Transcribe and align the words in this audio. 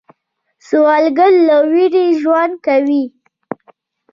سوالګر 0.67 1.31
له 1.47 1.55
ویرې 1.71 2.05
ژوند 2.21 2.53
کوي 2.65 3.03